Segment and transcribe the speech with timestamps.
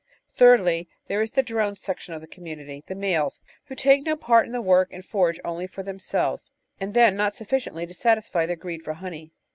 [0.33, 4.47] Thirdly, there is the drone section of the community, the males, who take no part
[4.47, 8.55] in the* work, and forage only for themselves, and then not sufficiently to satisfy their
[8.55, 9.31] greed for honey.